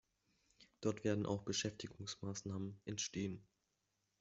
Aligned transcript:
Dort 0.83 1.03
werden 1.03 1.27
auch 1.27 1.43
Beschäftigungsmaßnahmen 1.43 2.81
entstehen. 2.85 3.45